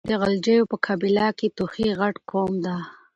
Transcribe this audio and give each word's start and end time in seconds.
د 0.09 0.11
غلجيو 0.21 0.69
په 0.71 0.77
قبيله 0.87 1.27
کې 1.37 1.47
توخي 1.57 1.87
غټ 1.99 2.15
قوم 2.29 2.53
ده. 2.65 2.75